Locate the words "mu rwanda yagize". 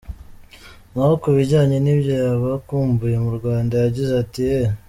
3.25-4.13